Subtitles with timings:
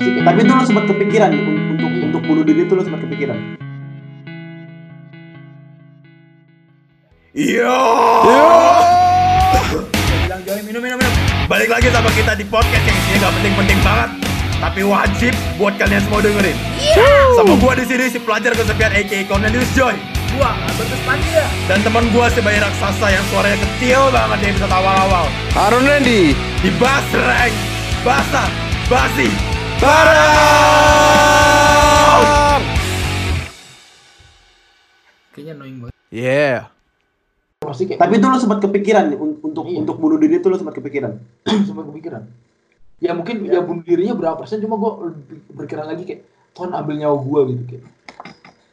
[0.00, 3.36] kayak Tapi itu lo sempat kepikiran un- untuk untuk bunuh diri itu lo sempat kepikiran.
[7.30, 7.78] Yo.
[10.26, 11.14] bilang join minum minum minum.
[11.46, 14.10] Balik lagi sama kita di podcast yang isinya gak penting-penting banget,
[14.58, 16.56] tapi wajib buat kalian semua dengerin.
[17.34, 19.94] Sama gua di sini si pelajar kesepian aka Cornelius Joy.
[20.30, 24.74] Gua Albertus Pandya dan teman gua si bayi raksasa yang suaranya kecil banget di episode
[24.74, 25.26] awal-awal.
[25.54, 26.34] Harun Randy.
[26.60, 27.54] Di Basreng,
[28.04, 28.46] Basa,
[28.86, 29.32] Basi,
[29.80, 30.20] Barang
[35.32, 36.66] kayaknya annoying banget Yeah.
[37.62, 39.78] Tapi itu lo sempat kepikiran un- untuk Iya.
[39.78, 41.10] untuk bunuh diri itu lo sempat kepikiran.
[41.64, 42.22] sempat kepikiran
[42.98, 46.20] ya mungkin ya bunuh dirinya berapa persen cuma gua lebih berpikiran lagi kayak
[46.52, 47.82] Tuhan ambil nyawa gua gitu kayak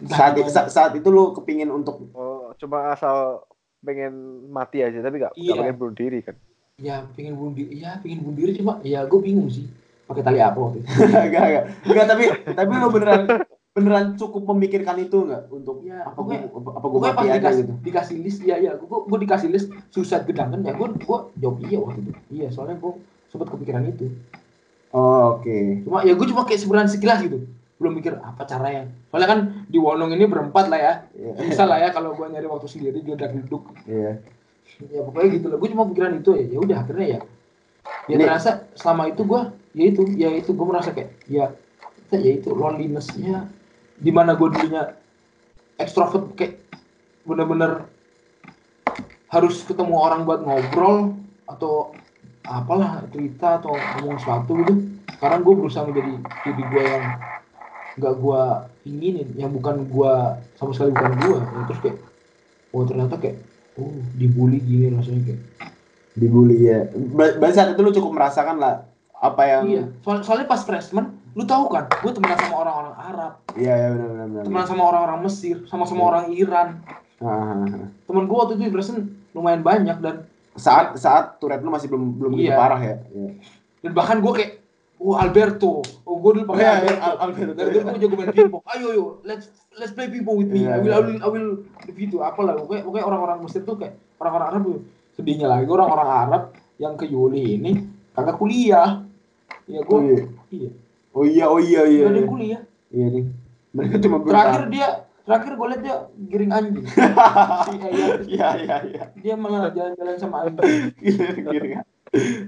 [0.04, 0.52] Saat gimana.
[0.52, 3.44] sa- saat itu lo kepingin untuk oh, Cuma asal
[3.80, 5.58] pengen mati aja Tapi gak, Iya.
[5.58, 6.36] pengen bunuh diri kan
[6.78, 9.64] ya pengen bunuh diri ya pengen bunuh diri cuma ya gue bingung sih
[10.08, 13.22] pakai tali apa waktu itu enggak enggak enggak tapi tapi lo beneran
[13.70, 17.74] beneran cukup memikirkan itu enggak untuk Ya, apa gue apa gue mati aja dikasih, gitu.
[17.82, 21.78] dikasih list, ya ya, gue gue dikasih list suicide gedangan ya, gue gue jawab iya
[21.80, 22.12] waktu itu.
[22.30, 22.92] Iya, soalnya gue
[23.28, 24.12] sempat kepikiran itu.
[24.90, 25.80] Oh, Oke.
[25.84, 27.40] Cuma ya gue cuma kayak sebenarnya sekilas gitu,
[27.78, 28.92] belum mikir apa caranya.
[29.08, 31.32] Soalnya kan di Wonong ini berempat lah ya, Iya.
[31.46, 33.72] bisa lah ya kalau gue nyari waktu sendiri geledak geduk.
[33.86, 34.20] Iya.
[34.86, 35.58] Ya pokoknya gitu lah.
[35.58, 37.20] Gue cuma pikiran itu ya, ya udah akhirnya ya.
[38.06, 39.42] Ya Ini- terasa selama itu gue,
[39.78, 41.54] ya itu, ya itu gue merasa kayak ya,
[42.10, 43.46] ya itu lonelinessnya,
[44.02, 44.98] di mana gue dulunya
[45.78, 46.58] ekstrovert kayak
[47.22, 47.86] bener-bener
[49.30, 51.14] harus ketemu orang buat ngobrol
[51.46, 51.94] atau
[52.48, 54.74] apalah cerita atau ngomong sesuatu gitu.
[55.14, 56.14] Sekarang gue berusaha menjadi
[56.48, 57.06] diri gue yang
[57.98, 58.42] nggak gue
[58.88, 60.14] inginin yang bukan gue
[60.58, 61.98] sama sekali bukan gue ya, terus kayak
[62.74, 63.38] oh ternyata kayak
[63.78, 65.42] oh dibully gini rasanya kayak.
[66.18, 66.90] Dibully ya.
[67.54, 68.82] Saat itu lo cukup merasakan lah
[69.20, 73.34] apa yang iya Soal- soalnya pas freshman lu tahu kan gue temenan sama orang-orang Arab
[73.54, 74.44] Iya, iya benar benar benar.
[74.44, 76.08] temenan sama orang-orang Mesir sama-sama Iya.
[76.08, 76.68] orang Iran
[77.18, 77.88] Ah, ah, ah.
[78.04, 79.02] temen gue waktu itu di freshman
[79.32, 80.16] lumayan banyak dan
[80.54, 82.54] Saat saat Tourette lu masih belum belum Iya.
[82.56, 82.96] parah ya.
[83.08, 83.32] Iya.
[83.80, 84.52] dan bahkan gue kayak
[84.98, 88.16] oh Alberto oh gue dulu pakai Iya, iya, Alberto Al- Alberto, dari dulu gue jago
[88.16, 90.98] main pingpong ayo yo let's let's play pingpong with me Iya, I will iya.
[90.98, 91.50] I will I will
[91.92, 94.80] gitu apalah pokoknya pokoknya orang-orang Mesir tuh kayak orang-orang Arab tuh
[95.14, 96.44] sedihnya lagi orang-orang Arab
[96.76, 97.72] yang ke Yuli ini
[98.12, 99.06] kagak kuliah
[99.68, 100.24] ya gue Oh iya.
[100.50, 100.70] iya
[101.12, 102.04] Oh iya, oh iya iya.
[102.04, 103.24] Gak ada Iya, yang kuliah iya nih.
[103.70, 104.72] Mereka cuma terakhir bertahan.
[104.72, 104.88] dia
[105.22, 105.96] terakhir gue liat dia
[106.26, 106.86] giring anjing
[108.28, 109.04] Iya, iya, iya.
[109.14, 110.94] dia malah jalan-jalan sama anjing
[111.44, 111.86] Gini kan.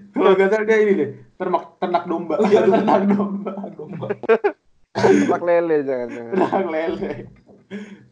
[0.09, 2.39] Kalau nggak salah dia ini deh, ternak ternak domba.
[2.39, 3.51] Oh, iya, ternak domba.
[3.77, 4.07] domba
[4.89, 7.11] Tempat lele jangan-jangan Ternak lele.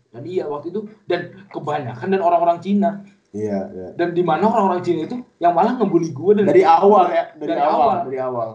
[0.08, 3.02] dan iya waktu itu dan kebanyakan dan orang-orang Cina
[3.32, 3.88] Iya, iya.
[3.94, 7.50] dan di mana orang-orang Cina itu yang malah ngebully gue dan Dari awal ya, dari,
[7.50, 7.98] Dari awal, awal.
[8.08, 8.50] dari awal.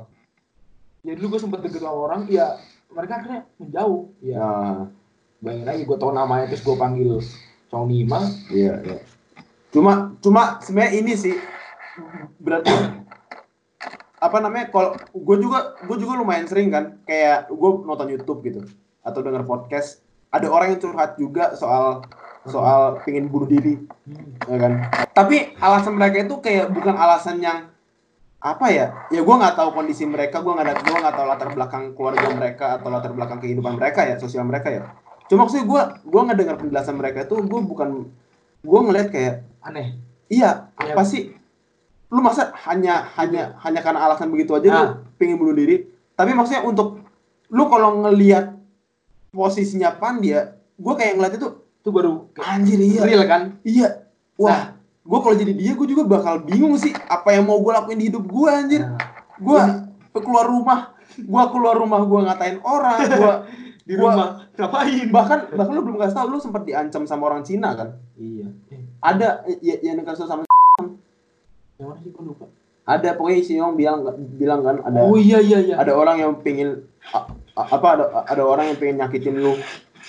[1.03, 2.59] Ya dulu gue sempet deket sama orang ya
[2.95, 4.03] mereka akhirnya menjauh.
[4.23, 4.87] Ya Nah,
[5.43, 7.19] bayangin aja gue tau namanya terus gue panggil
[7.67, 8.23] Cong Nima.
[8.53, 8.99] Iya, iya.
[9.75, 11.35] Cuma cuma sebenarnya ini sih
[12.39, 12.71] berarti
[14.23, 18.63] apa namanya kalau gue juga gue juga lumayan sering kan kayak gue nonton YouTube gitu
[19.03, 19.99] atau denger podcast
[20.31, 22.07] ada orang yang curhat juga soal
[22.47, 23.83] soal pingin bunuh diri
[24.47, 24.73] ya kan?
[25.11, 27.72] Tapi alasan mereka itu kayak bukan alasan yang
[28.43, 28.87] apa ya?
[29.15, 32.27] Ya gue nggak tahu kondisi mereka gue nggak ada gue nggak tahu latar belakang keluarga
[32.35, 34.83] mereka atau latar belakang kehidupan mereka ya sosial mereka ya.
[35.31, 38.11] Cuma maksudnya gue gue ngedengar penjelasan mereka itu gue bukan
[38.67, 39.95] gue ngeliat kayak aneh.
[40.27, 40.93] Iya Iya.
[40.99, 41.31] apa sih?
[42.11, 44.91] Lu masa hanya hanya hanya karena alasan begitu aja lu Ah.
[45.23, 45.87] pengen bunuh diri?
[46.19, 46.99] Tapi maksudnya untuk
[47.47, 48.59] lu kalau ngelihat
[49.31, 51.49] posisinya Pandia gue kayak ngeliat itu
[51.79, 53.07] itu baru anjir iya.
[53.07, 53.43] real kan?
[53.63, 54.03] Iya.
[54.35, 57.99] Wah gue kalau jadi dia gue juga bakal bingung sih apa yang mau gue lakuin
[57.99, 58.83] di hidup gue anjir.
[58.83, 58.99] Nah,
[59.37, 59.61] gue
[60.15, 63.35] keluar rumah gue keluar rumah gue ngatain orang gue
[63.89, 65.07] di Gua- rumah ngapain?
[65.11, 67.99] Bahkan bahkan lu belum kasih tau lu sempat diancam sama orang Cina kan?
[68.15, 68.47] Iya.
[69.03, 70.47] Ada ya, yang kasus sama
[70.79, 70.95] yang
[71.83, 72.15] mana sih?
[72.15, 72.47] Gue lupa.
[72.83, 75.75] Ada pokoknya si Yong bilang bilang kan ada oh iya iya iya.
[75.79, 79.59] ada orang yang pengen a- a- apa ada ada orang yang pengen nyakitin lu.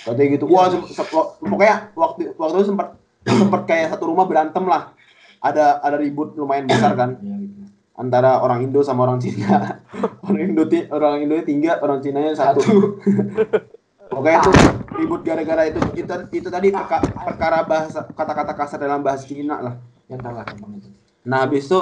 [0.06, 0.46] Katanya gitu.
[0.46, 0.54] Iya.
[0.54, 2.94] wah se- se- wa- pokoknya waktu waktu itu sempat
[3.40, 4.92] sempat kayak satu rumah berantem lah.
[5.40, 7.16] Ada ada ribut lumayan besar kan.
[7.24, 7.60] Iya, gitu.
[7.94, 9.78] antara orang Indo sama orang Cina.
[10.26, 12.98] Orang Indo ti- orang Indo tiga orang Cina satu,
[14.10, 14.50] pokoknya itu
[14.98, 15.78] ribut gara-gara itu.
[15.94, 19.74] Itu itu tadi perka- perkara bahasa kata-kata kasar dalam bahasa Cina lah.
[20.10, 20.90] Yang salah emang itu.
[21.22, 21.78] Nah, habis itu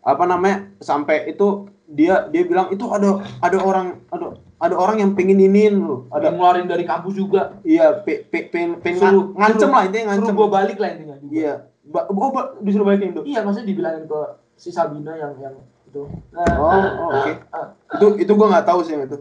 [0.00, 0.72] apa namanya?
[0.80, 5.74] Sampai itu dia dia bilang itu ada ada orang ada ada orang yang pengen iniin
[5.74, 6.04] lu.
[6.08, 9.72] ada Ada ngeluarin dari kampus juga iya pe, pe, pengen pengen Suruh- nga- ngancem suruh-
[9.72, 10.24] lah intinya ngancem.
[10.26, 11.54] suruh gue balik lah intinya juga Iya.
[11.82, 13.22] Ba, oh, ba, disuruh balikin Indo.
[13.24, 14.20] iya maksudnya dibilangin ke
[14.54, 17.32] si Sabina yang yang itu nah, Oh, ah, oh, oke.
[17.50, 19.16] ah, Itu itu gua nggak tahu sih yang itu.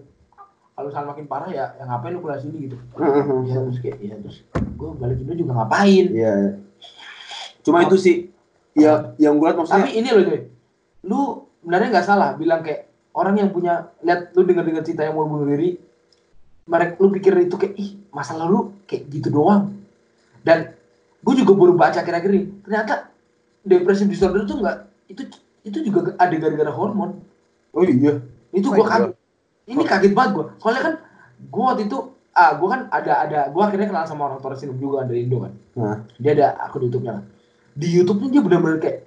[0.72, 2.76] kalau misalnya makin parah ya, ya ngapain lu kuliah sini gitu.
[2.94, 3.24] Heeh.
[3.50, 6.06] Ya terus kayak ya terus gue balik Indo juga ngapain.
[6.10, 6.34] Iya.
[7.62, 8.16] Cuma itu sih
[8.74, 10.40] ya yang gue liat maksudnya Tapi ini loh Joy,
[11.02, 11.20] lu
[11.60, 15.26] sebenarnya nggak salah bilang kayak orang yang punya lihat lu denger dengar cerita yang mau
[15.26, 15.78] bunuh diri,
[16.70, 19.74] mereka lu pikir itu kayak ih masalah lu kayak gitu doang.
[20.46, 20.72] Dan
[21.26, 23.10] gue juga baru baca kira-kira ini, ternyata
[23.66, 24.78] depresi disorder itu nggak
[25.12, 25.22] itu
[25.68, 27.20] itu juga ada gara-gara hormon.
[27.76, 28.22] oh iya.
[28.56, 28.90] Itu Oh, gue iya.
[28.90, 29.12] kaget.
[29.70, 30.46] Ini kaget banget gue.
[30.58, 30.94] Soalnya kan
[31.40, 31.98] gue waktu itu
[32.34, 35.54] ah gue kan ada ada gue akhirnya kenal sama orang Torres juga dari Indo kan.
[35.76, 37.26] Nah, Dia ada akun YouTube-nya kan.
[37.76, 38.98] Di YouTube-nya dia benar-benar kayak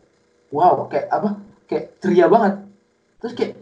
[0.53, 1.29] wow, kayak apa?
[1.67, 2.55] Kayak ceria banget.
[3.25, 3.53] Terus kayak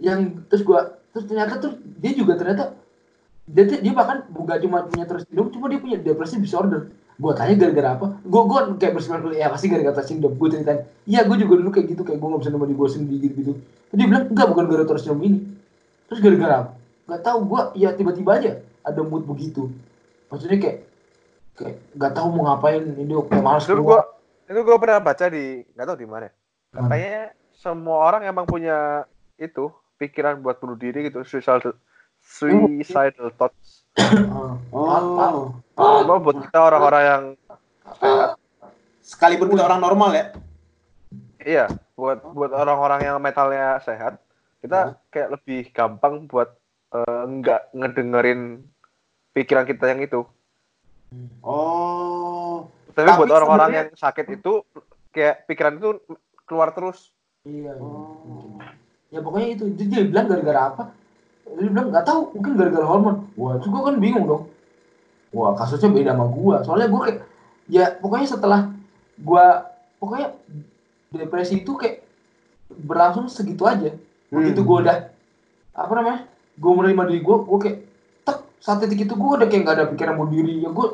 [0.00, 2.76] yang terus gua terus ternyata tuh dia juga ternyata
[3.46, 6.90] dia dia bahkan bukan cuma punya terus sindrom, cuma dia punya depresi disorder.
[7.16, 8.06] Gua tanya gara-gara apa?
[8.26, 10.34] Gua gua kayak bersemangat ya pasti gara-gara terus sindrom.
[10.36, 13.16] Gua ceritain, iya gua juga dulu kayak gitu kayak gua nggak bisa nemenin gua sendiri
[13.22, 13.52] gitu gitu.
[13.88, 15.38] Terus dia bilang enggak bukan gara-gara terus sindrom ini.
[16.10, 16.70] Terus gara-gara apa?
[17.06, 18.52] Gak tahu gua ya tiba-tiba aja
[18.82, 19.70] ada mood begitu.
[20.26, 20.78] Maksudnya kayak
[21.56, 23.86] kayak nggak tahu mau ngapain ini kayak malas Itu keluar.
[23.86, 24.00] gua
[24.46, 26.28] itu gua pernah baca di nggak tahu di mana.
[26.74, 26.82] Mana?
[26.82, 27.22] Katanya
[27.56, 29.06] semua orang emang punya
[29.40, 31.76] itu pikiran buat bunuh diri gitu, suicidal
[32.20, 33.84] suicidal thoughts.
[33.96, 34.56] Ah.
[34.76, 35.60] oh.
[35.76, 37.22] Cuma buat kita orang-orang yang
[38.00, 38.36] sehat,
[39.06, 40.24] Sekalipun kita orang normal ya.
[41.46, 44.18] iya, buat buat orang-orang yang mentalnya sehat,
[44.58, 46.58] kita kayak lebih gampang buat
[46.90, 48.66] eh, nggak ngedengerin
[49.30, 50.26] pikiran kita yang itu.
[51.46, 52.66] Oh.
[52.98, 54.66] Tapi, Tapi buat orang-orang yang sakit itu
[55.14, 56.02] kayak pikiran itu
[56.48, 57.14] keluar terus.
[57.46, 57.78] Iya.
[57.78, 57.78] iya.
[57.78, 58.55] Oh.
[59.16, 59.64] Ya pokoknya itu.
[59.72, 60.82] Dia, dia bilang gara-gara apa?
[61.56, 62.20] Dia bilang nggak tahu.
[62.36, 63.16] Mungkin gara-gara hormon.
[63.40, 64.44] Wah itu gue kan bingung dong.
[65.32, 66.60] Wah kasusnya beda sama gua.
[66.60, 67.18] Soalnya gue kayak
[67.66, 68.60] ya pokoknya setelah
[69.16, 70.36] gua pokoknya
[71.10, 72.04] depresi itu kayak
[72.68, 73.96] berlangsung segitu aja.
[74.28, 74.68] Begitu Hmm.
[74.68, 74.96] gua udah
[75.72, 76.20] apa namanya?
[76.56, 77.78] Gue menerima diri gue, gue kayak
[78.24, 80.64] tek saat titik itu gue udah kayak nggak ada pikiran bunuh diri.
[80.64, 80.86] Ya gue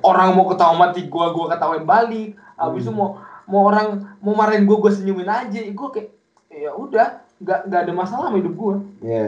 [0.00, 2.36] orang mau ketawa mati gue, gue ketawain balik.
[2.56, 3.00] Habis itu Hmm.
[3.00, 3.08] mau
[3.48, 5.60] mau orang mau marahin gue, gue senyumin aja.
[5.72, 6.08] Gue kayak
[6.52, 8.76] ya udah nggak nggak ada masalah sama hidup gue.
[9.04, 9.26] Iya.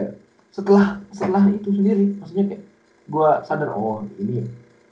[0.49, 2.63] Setelah setelah itu sendiri, maksudnya kayak
[3.09, 4.45] gue sadar oh ini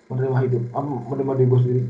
[0.07, 1.81] menerima hidup, menerima diri gue sendiri.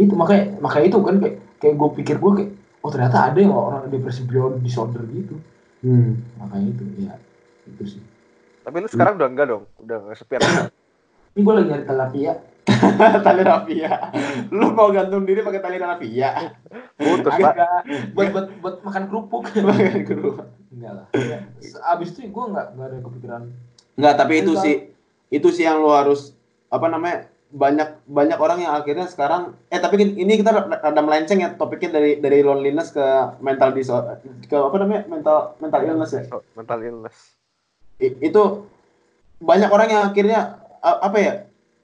[0.00, 2.50] Itu makanya makanya itu kan kayak kayak gue pikir gue kayak
[2.80, 4.24] oh ternyata ada yang orang depresi
[4.64, 5.36] disorder gitu.
[5.84, 6.20] Hmm.
[6.40, 7.12] Makanya itu ya
[7.68, 8.02] itu sih.
[8.64, 10.40] Tapi lu sekarang udah enggak dong, udah kesepian.
[11.36, 12.32] Ini gue lagi nyari tilapia.
[13.26, 14.12] tali rafia.
[14.50, 16.54] Lu mau gantung diri pakai tali rafia.
[16.96, 17.52] Putus, Pak.
[17.54, 17.70] Agak
[18.14, 19.42] buat buat buat makan kerupuk.
[19.68, 20.46] Pakai kerudung.
[20.70, 21.06] Enggak lah.
[21.16, 21.38] Ya,
[21.90, 23.42] Abis itu gue nggak nggak ada kepikiran.
[23.98, 24.74] Enggak, tapi itu sih
[25.30, 26.34] itu sih yang lu harus
[26.70, 27.30] apa namanya?
[27.50, 32.22] banyak banyak orang yang akhirnya sekarang eh tapi ini kita rada melenceng ya topiknya dari
[32.22, 33.02] dari loneliness ke
[33.42, 37.34] mental disorder ke apa namanya mental mental illness ya Oh, mental illness.
[37.98, 38.70] I- itu
[39.42, 41.32] banyak orang yang akhirnya apa ya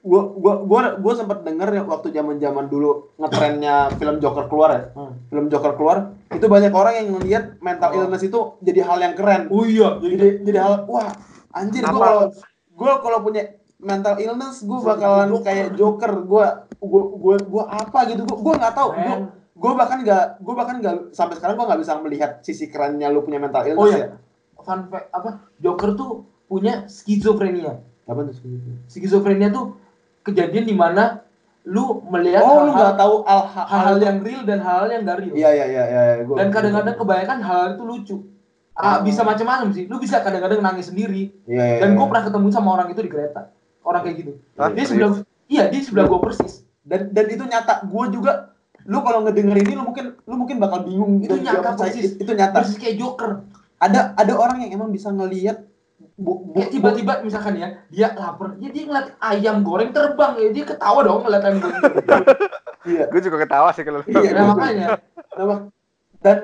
[0.07, 4.69] gua gua gua gua sempat denger ya waktu zaman zaman dulu ngetrennya film Joker keluar
[4.71, 5.13] ya Hmm.
[5.27, 5.97] film Joker keluar
[6.29, 7.97] itu banyak orang yang ngelihat mental Oh.
[7.99, 11.11] illness itu jadi hal yang keren Oh iya, jadi jadi hal wah
[11.51, 11.99] anjir gua Apa?
[12.01, 12.23] kalau
[12.73, 13.43] gua kalau punya
[13.77, 15.43] mental illness gua bakalan Joker.
[15.43, 16.45] kayak Joker gua
[16.79, 19.15] gua gua gua apa gitu gua gua nggak tahu gua
[19.53, 23.21] gua bahkan nggak gua bahkan nggak sampai sekarang gua nggak bisa melihat sisi kerennya lu
[23.21, 24.09] punya mental illness Oh ya iya.
[24.59, 25.29] Fun fact apa?
[25.57, 26.11] Joker tuh
[26.45, 27.79] punya skizofrenia.
[28.03, 28.35] apa tuh
[28.85, 29.75] Skizofrenia tuh
[30.27, 31.23] kejadian di mana
[31.63, 35.33] lu melihat oh lu nggak tahu al hal-hal yang real dan hal-hal yang gak real.
[35.33, 38.17] iya iya iya iya gua Dan kadang-kadang kebanyakan hal itu lucu.
[38.71, 39.03] Ah, Oh.
[39.03, 39.83] bisa macam-macam sih.
[39.83, 41.33] Lu bisa kadang-kadang nangis sendiri.
[41.43, 41.97] iya iya Dan iya.
[41.97, 43.51] gue pernah ketemu sama orang itu di kereta.
[43.81, 44.31] Orang kayak gitu.
[44.53, 45.11] Hah, dia sebelah
[45.47, 46.63] iya, dia sebelah gue persis.
[46.81, 50.87] dan dan itu nyata gue juga lu kalau ngedenger ini lu mungkin lu mungkin bakal
[50.87, 52.15] bingung Itu nyata persis.
[52.15, 53.43] itu nyata Persis kayak Joker.
[53.75, 55.66] ada ada orang yang emang bisa ngelihat
[56.17, 60.63] bu, bu, tiba-tiba misalkan ya, dia lapar, ya dia ngeliat ayam goreng terbang ya dia
[60.65, 61.81] ketawa dong ngeliat ayam goreng.
[62.89, 64.87] iya Gue juga ketawa sih kalau Iya, nah, makanya.
[65.37, 65.59] Nah,
[66.21, 66.37] dan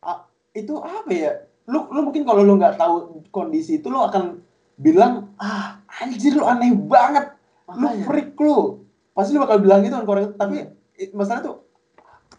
[0.00, 1.32] a- itu apa ya
[1.66, 4.38] lu lu mungkin kalau lu nggak tahu kondisi itu lu akan
[4.78, 7.34] bilang ah anjir lu aneh banget
[7.74, 8.04] lu Makanya.
[8.06, 10.70] freak lu pasti lu bakal bilang gitu kan orang tapi
[11.10, 11.56] masalah tuh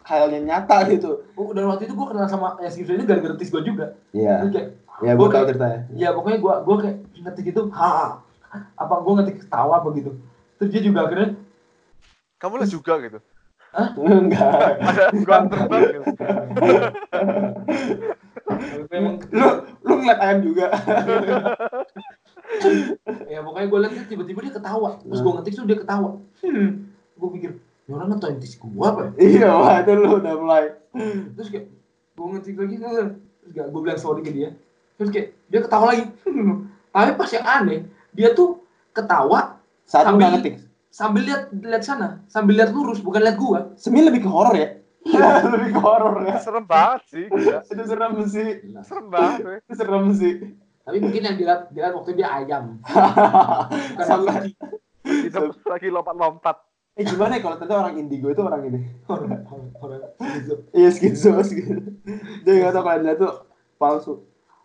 [0.08, 3.52] hal yang nyata gitu Oh, dan waktu itu gue kenal sama ya skizofrenia gara-gara tis
[3.52, 3.92] gue juga.
[4.10, 4.68] iya Terus kayak,
[5.04, 8.18] ya gue tahu ceritanya ya pokoknya gue gue kayak ngetik gitu, ha,
[8.74, 10.10] apa gue ngetik ketawa begitu.
[10.58, 11.36] Terus dia juga akhirnya,
[12.38, 13.18] Kamu lah juga gitu.
[14.00, 16.06] enggak Ada gua terbang gitu.
[19.28, 19.46] lu
[19.84, 20.72] lu ngeliat ayam juga
[23.28, 24.90] ya pokoknya gue liat tiba-tiba dia ketawa.
[25.04, 26.10] Terus gue ngetik tuh dia ketawa.
[26.40, 26.88] Hmm.
[27.18, 27.50] Gue pikir,
[27.88, 29.10] orang ngetain tis gue apa ya?
[29.16, 30.64] iya wah itu lu udah mulai
[31.34, 31.66] Terus kayak,
[32.18, 33.10] gue ngetik lagi, terus
[33.54, 34.50] gak, gue bilang sorry ke dia.
[34.98, 36.04] Terus kayak, dia ketawa lagi.
[36.94, 37.78] Tapi pas yang aneh,
[38.10, 38.58] dia tuh
[38.90, 40.54] ketawa Saat Sambil- ngetik.
[40.90, 43.70] sambil lihat lihat sana, sambil lihat lurus, bukan lihat gua.
[43.78, 44.74] Semi lebih ke horor ya?
[45.54, 46.36] lebih ke horor ya.
[46.42, 47.24] Serem banget sih.
[47.30, 47.60] gila.
[47.72, 48.48] Itu serem sih.
[48.82, 49.38] Serem banget.
[49.62, 50.32] Itu serem sih.
[50.82, 54.50] Tapi mungkin yang dilihat dilihat waktu dia ayam, bukan Sampai
[55.68, 56.67] lagi lompat-lompat.
[56.98, 58.78] Eh gimana ya kalau ternyata orang indigo itu orang ini?
[59.06, 59.46] Orang-
[59.78, 60.54] orang- gitu.
[60.72, 61.78] Iya skizo skizo.
[62.42, 63.32] Dia nggak tahu kalau dia tuh
[63.76, 64.12] palsu.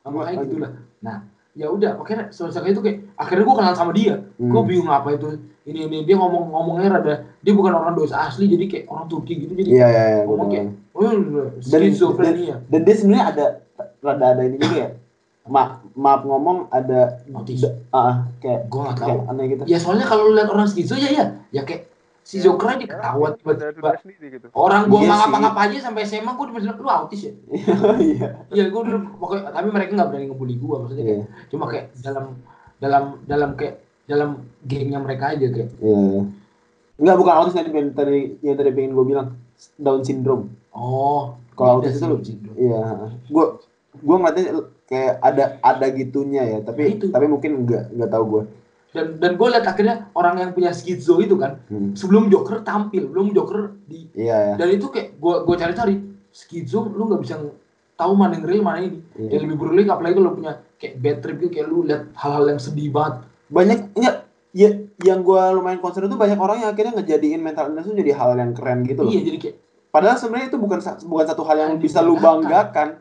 [0.02, 0.72] Nah, makanya gitu lah.
[1.00, 1.18] Nah,
[1.54, 4.16] ya udah, makanya semenjak itu kayak akhirnya gue kenal sama dia.
[4.36, 4.50] Hmm.
[4.50, 5.30] Gue bingung apa itu
[5.64, 9.40] ini ini dia ngomong ngomongnya rada dia bukan orang dosa asli jadi kayak orang Turki
[9.40, 10.22] gitu jadi Iya iya iya.
[10.28, 12.56] ngomong kayak oh Dan, skizofrenia.
[12.68, 13.46] dan dia sebenarnya ada
[14.02, 14.90] rada ada ini juga ya.
[15.44, 15.64] Ma
[15.94, 17.64] maaf ngomong ada Autis.
[17.92, 19.08] ah kayak Gue nggak tahu.
[19.08, 19.64] kayak aneh gitu.
[19.64, 21.93] Ya soalnya kalau lihat orang skizo ya ya ya kayak
[22.24, 24.48] si Zokra dia ketawa Ada tiba-tiba gitu.
[24.56, 27.34] orang gua Iya ngapa-ngapa aja sampai SMA gua dibilang lu autis ya.
[28.00, 28.28] Iya.
[28.50, 31.28] Iya gua dulu pokoknya tapi mereka nggak berani ngebully gua maksudnya kayak Iya.
[31.52, 32.26] cuma kayak dalam
[32.80, 34.30] dalam dalam kayak dalam
[34.64, 36.24] gengnya mereka aja kayak Iya.
[36.94, 39.28] Enggak bukan autis yang tadi tadi yang tadi pengen gue bilang
[39.76, 40.50] Down syndrome.
[40.72, 42.50] oh Kalau autis itu.
[42.56, 43.14] Iya.
[43.28, 43.46] Gue
[43.94, 44.46] gue ngeliatnya
[44.88, 48.44] kayak ada ada gitunya ya, tapi Nah, tapi mungkin enggak enggak tahu gue.
[48.94, 51.92] Dan dan gue lihat akhirnya orang yang punya skizo itu kan Hmm.
[51.94, 54.56] sebelum Joker tampil belum Joker di Iya ya.
[54.56, 55.96] dan itu kayak gue gue cari-cari
[56.30, 57.36] skizo lu nggak bisa
[57.94, 59.30] tahu mana yang real mana ini Iya.
[59.36, 62.62] yang lebih berlilik apalagi lu punya kayak bad trip gitu kayak lu lihat hal-hal yang
[62.62, 64.16] sedih banget Banyak enggak
[64.50, 64.70] ya
[65.02, 68.38] yang gue lumayan concern itu banyak orang yang akhirnya ngejadiin mental illness itu jadi hal
[68.38, 69.10] yang keren gitu loh.
[69.10, 69.58] iya jadi kayak
[69.90, 72.98] Padahal sebenarnya itu bukan bukan satu hal yang bisa lu banggakan.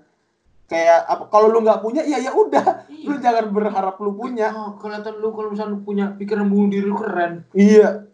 [0.72, 3.04] Kayak apa kalau lu nggak punya ya ya udah, iya.
[3.04, 4.48] lu jangan berharap lu punya.
[4.56, 8.08] oh, kelihatan lu kalau misalnya lu punya pikiran bunuh diri lu keren Iya.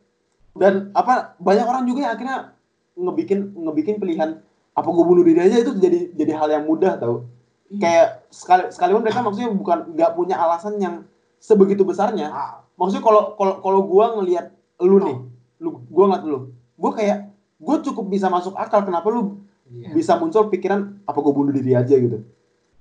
[0.59, 2.39] Dan apa banyak orang juga yang akhirnya
[2.99, 4.43] ngebikin ngebikin pilihan
[4.75, 7.31] apa gue bunuh diri aja itu jadi jadi hal yang mudah tau.
[7.71, 7.79] Iya.
[7.79, 11.07] Kayak sekali sekalipun mereka maksudnya bukan nggak punya alasan yang
[11.39, 12.35] sebegitu besarnya.
[12.75, 14.51] Maksudnya kalau kalau kalau gua ngelihat
[14.83, 15.17] lu nih,
[15.63, 16.39] lu gua ngeliat lu,
[16.75, 19.91] gua kayak gue cukup bisa masuk akal kenapa lu iya.
[19.91, 22.23] bisa muncul pikiran apa gue bunuh diri aja gitu.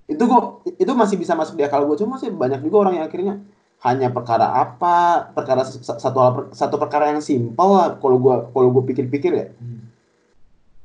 [0.08, 3.06] Itu gua itu masih bisa masuk di akal gue cuma sih banyak juga orang yang
[3.08, 3.36] akhirnya
[3.84, 8.84] hanya perkara apa, perkara satu hal satu perkara yang simpel lah kalau gua kalau gua
[8.84, 9.48] pikir-pikir ya.
[9.54, 9.80] Hmm.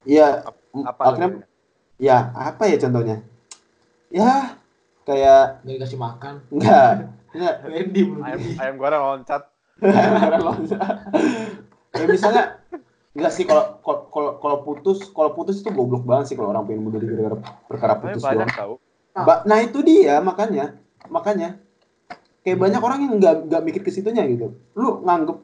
[0.02, 0.26] Iya,
[0.82, 1.46] Apa akhirnya namanya?
[1.96, 3.16] ya apa ya contohnya?
[4.10, 4.58] Ya
[5.02, 9.42] kayak nggak dikasih makan enggak enggak Randy bunuh ayam ayam goreng loncat
[11.92, 12.44] ya misalnya
[13.12, 16.86] enggak sih kalau kalau- kalau putus kalau putus itu goblok banget sih kalau orang pengen
[16.86, 17.36] bunuh diri gara-gara
[17.66, 18.54] perkara putus banyak doang.
[18.54, 18.74] tahu
[19.14, 20.76] Ba- nah itu dia makanya.
[21.06, 21.60] Makanya
[22.42, 24.56] kayak banyak orang yang nggak nggak mikir ke situnya gitu.
[24.72, 25.38] Lu nganggep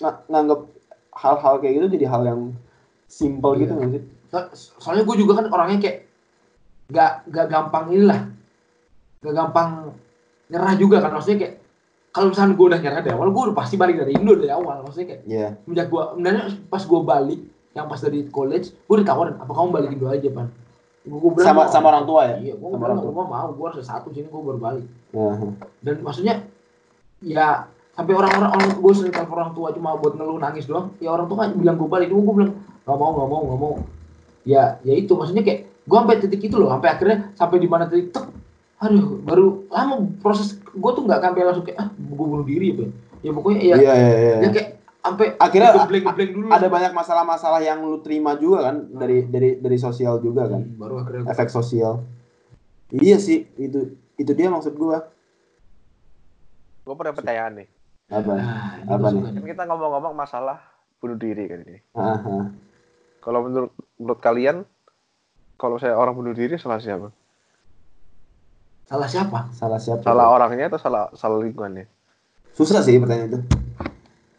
[0.00, 0.60] nga- nganggep
[1.12, 2.40] hal-hal kayak gitu jadi hal yang
[3.04, 3.78] simple gitu Iya.
[3.78, 4.02] nggak sih?
[4.26, 4.48] So-
[4.80, 5.98] soalnya gue juga kan orangnya kayak
[6.88, 8.20] nggak nggak gampang inilah.
[9.20, 9.68] Nggak gampang
[10.48, 11.12] nyerah juga kan.
[11.12, 11.54] Maksudnya kayak
[12.10, 14.80] kalau misalnya gue udah nyerah dari awal gue udah pasti balik dari Indo dari awal.
[14.82, 15.48] Maksudnya kayak Iya.
[15.62, 17.40] semenjak gue sebenarnya pas gue balik
[17.72, 20.48] yang pas dari college gue ditawarin apa kamu balik Indo aja pan
[21.02, 22.36] gue bilang sama sama orang tua ya?
[22.38, 23.10] Iya gue sama orang tua.
[23.10, 24.86] gue mau gue harus satu sini gue baru balik.
[25.12, 25.50] Nah,
[25.82, 26.34] dan maksudnya
[27.22, 30.94] ya sampai orang-orang orang gue sering telepon orang tua cuma buat ngeluh nangis doang.
[31.02, 32.54] Ya orang tua kan bilang gue balik gue bilang
[32.86, 33.74] nggak mau nggak mau nggak mau.
[34.46, 37.90] Ya ya itu maksudnya kayak gue sampai titik itu loh sampai akhirnya sampai di mana
[37.90, 38.26] titik tek
[38.82, 42.82] aduh baru lama proses gue tuh nggak sampai langsung kayak ah gue bunuh diri apa
[42.86, 42.90] ya.
[43.22, 44.36] Ya pokoknya ya, iya iya iya.
[44.42, 44.68] ya kayak
[45.02, 49.58] sampai Akhirnya gebleng gebleng dulu ada banyak masalah-masalah yang lu terima juga kan dari dari
[49.58, 50.62] dari sosial juga kan.
[50.62, 52.06] Hmm, baru akhirnya gua- efek sosial.
[52.88, 55.10] Iya sih itu itu dia maksud gua.
[56.82, 57.68] Gue pernah pertanyaan nih.
[58.08, 58.32] Apa?
[58.32, 58.44] Nah,
[58.76, 59.14] ini Apa gua nih?
[59.16, 60.58] suka kan kita ngomong-ngomong masalah
[60.96, 61.78] bunuh diri kan ini.
[61.92, 62.36] Aha.
[63.18, 64.66] kalau menurut menurut kalian
[65.56, 67.10] kalau saya orang bunuh diri salah siapa?
[68.84, 69.46] Salah siapa?
[69.52, 70.02] Salah siapa?
[70.02, 71.86] Salah orangnya atau salah salah lingkungannya?
[72.52, 73.40] Susah sih pertanyaan itu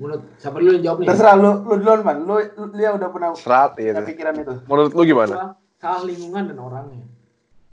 [0.02, 1.08] menurut siapa dulu yang jawab nih?
[1.14, 4.54] Terserah lu lu duluan man lu lu dia udah pernah serat ya punya pikiran itu.
[4.66, 5.34] Menurut lu gimana?
[5.78, 7.06] Salah lingkungan dan orangnya.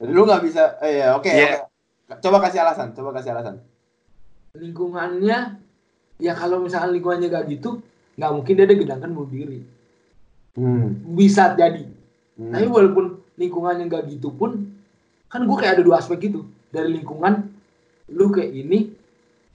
[0.01, 1.65] Lu nggak bisa eh ya oke Iya.
[1.65, 2.19] oke.
[2.19, 3.55] coba kasih alasan coba kasih alasan.
[4.57, 5.37] Lingkungannya
[6.19, 7.79] ya kalau misalkan lingkungannya gak gitu
[8.19, 9.59] nggak mungkin dia ada gedangkan bunuh diri.
[10.51, 11.15] Hmm.
[11.15, 11.87] bisa jadi.
[12.35, 12.51] Hmm.
[12.51, 14.67] tapi walaupun lingkungannya nggak gitu pun
[15.31, 16.43] kan gue kayak ada dua aspek gitu.
[16.69, 17.47] Dari lingkungan
[18.11, 18.91] lu kayak ini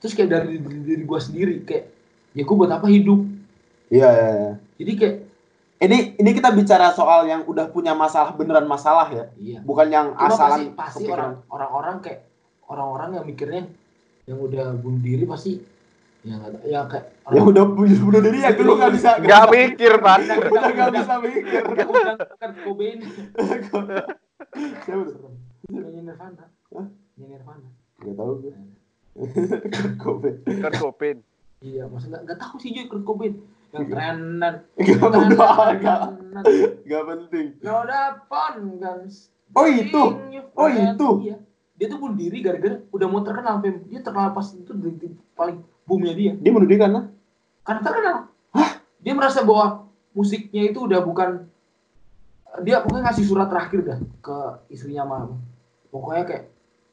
[0.01, 1.55] terus kayak dari diri, diri gue sendiri.
[1.69, 1.93] Kayak
[2.37, 3.25] ya gue buat apa hidup?
[3.89, 4.53] Iya iya iya.
[4.77, 5.17] jadi kayak
[5.77, 9.25] ini ini kita bicara soal yang udah punya masalah beneran masalah ya.
[9.41, 9.59] Iya.
[9.65, 11.17] Bukan yang Cuma pasti asalan pasti kepikiran.
[11.17, 12.21] orang orang-orang kayak
[12.69, 13.63] orang-orang yang mikirnya
[14.27, 15.63] yang udah bunuh diri pasti
[16.27, 19.45] ya nggak tahu, ya kayak ya udah bunuh bunuh diri ya lu nggak bisa nggak
[19.47, 21.63] mikir pan udah nggak bisa mikir.
[22.43, 22.99] Kan Cobain.
[24.83, 25.03] Siapa?
[25.07, 25.31] Tuh
[25.71, 26.45] Nirvana
[27.15, 27.69] Nirvana.
[28.03, 28.55] Nggak tahu gue
[29.71, 30.37] Kurt Cobain.
[30.45, 31.19] Kurt Cobain.
[31.65, 33.35] Iya, masa nggak nggak tahu sih Joy Kurt Cobain
[33.73, 34.55] yang trenan.
[34.77, 36.13] Gak trenan.
[36.85, 37.47] Gak penting.
[37.65, 39.33] Lo depan guns.
[39.57, 40.03] Oh, itu?
[40.53, 41.09] Oh, itu?
[41.25, 41.37] Iya.
[41.77, 43.85] Dia tuh bunuh diri gara-gara udah mau terkenal, Fem.
[43.89, 46.33] Dia terkenal pas itu di, paling boomnya dia.
[46.37, 47.09] Dia bunuh diri karena
[47.65, 48.17] Karena terkenal.
[49.01, 49.87] Dia merasa bahwa
[50.17, 51.47] musiknya itu udah bukan
[52.65, 54.37] dia pokoknya ngasih surat terakhir dah ke
[54.73, 55.21] istrinya mah.
[55.93, 56.45] Pokoknya kayak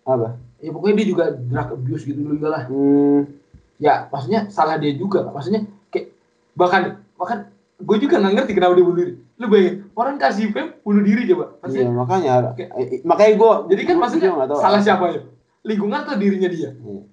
[0.03, 0.35] apa?
[0.59, 2.63] ya pokoknya dia juga drug abuse gitu juga lah.
[2.67, 3.42] Hmm,
[3.83, 5.27] Ya, maksudnya salah dia juga.
[5.27, 6.15] Maksudnya kayak
[6.55, 9.13] bahkan bahkan gue juga nggak ngerti kenapa dia bunuh diri.
[9.35, 11.45] Lu bayangin, orang kasih fame bunuh diri coba.
[11.45, 12.33] iya Maksudnya, makanya.
[12.55, 13.53] Kayak- eh, makanya gue.
[13.75, 15.21] jadi kan maksudnya salah siapa ya?
[15.67, 16.71] Lingkungan atau dirinya dia?
[16.71, 17.03] Iya.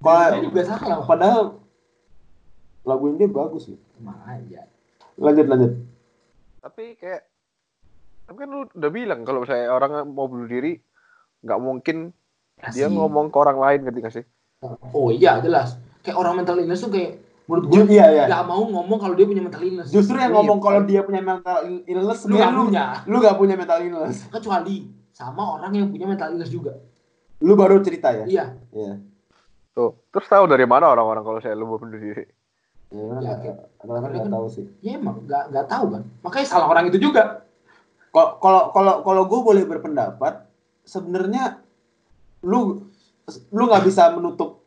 [0.00, 1.04] Kalau juga salah.
[1.08, 1.42] padahal
[2.84, 3.72] lagu ini dia bagus.
[3.96, 4.68] Emang aja.
[5.16, 5.72] Lanjut lanjut.
[6.60, 7.22] Tapi kayak
[8.28, 10.78] tapi kan lu udah bilang kalau saya orang mau bunuh diri
[11.40, 12.12] nggak mungkin
[12.70, 12.92] dia Kasih.
[12.92, 14.24] ngomong ke orang lain ngerti gak sih?
[14.92, 15.80] Oh iya jelas.
[16.00, 18.24] Kayak orang mental illness tuh kayak menurut gue iya iya.
[18.30, 19.88] nggak mau ngomong kalau dia punya mental illness.
[19.90, 22.84] Justru yang Iya, ngomong kalau dia punya mental illness lu sebenarnya lu, punya.
[23.04, 24.16] lu gak punya mental illness.
[24.30, 24.74] Kecuali
[25.10, 26.72] sama orang yang punya mental illness juga.
[27.40, 28.24] Lu baru cerita ya?
[28.24, 28.44] Iya.
[28.70, 28.92] Iya.
[29.70, 32.24] Tuh, terus tahu dari mana orang-orang kalau saya lu mau bunuh diri?
[32.90, 34.64] Iya, Ya, kayak- nggak kan- tahu sih.
[34.80, 36.02] Ya emang nggak nggak tahu kan.
[36.22, 37.42] Makanya salah orang itu juga.
[38.10, 40.42] Kalau kalau kalau kalau gue boleh berpendapat,
[40.82, 41.62] sebenarnya
[42.42, 42.82] lu
[43.50, 44.59] lu nggak bisa menutup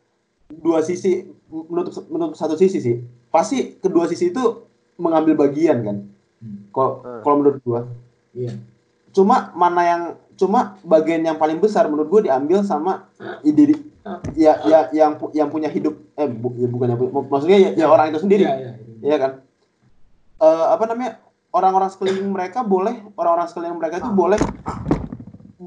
[0.50, 2.96] dua sisi menutup menutup satu sisi sih.
[3.32, 4.64] Pasti kedua sisi itu
[5.00, 5.96] mengambil bagian kan.
[6.74, 7.20] Kalau Hmm.
[7.24, 7.80] kalau menurut gua.
[8.34, 8.58] Iya.
[9.14, 10.02] Cuma mana yang
[10.34, 13.06] cuma bagian yang paling besar menurut gua diambil sama
[13.46, 13.78] ide
[14.36, 18.12] ya ya yang yang punya hidup eh bu, ya bukan yang maksudnya ya, ya orang
[18.12, 18.44] itu sendiri.
[18.44, 18.72] Iya, iya.
[19.04, 19.32] Iya kan?
[20.44, 21.12] Eh, apa namanya?
[21.54, 24.40] Orang-orang sekeliling mereka boleh, orang-orang sekeliling mereka itu boleh.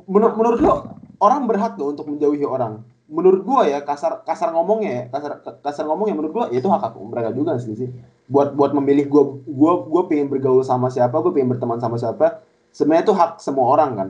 [0.03, 0.75] Menur menurut lo,
[1.23, 2.83] orang berhak gak untuk menjauhi orang?
[3.07, 5.31] Menurut gua ya kasar kasar ngomongnya ya, kasar
[5.63, 7.89] kasar ngomongnya menurut gua ya itu hak hak mereka juga sih sih.
[8.27, 12.43] Buat buat memilih gua gua gua pengen bergaul sama siapa, gua pengen berteman sama siapa.
[12.75, 14.09] Sebenarnya itu hak semua orang kan.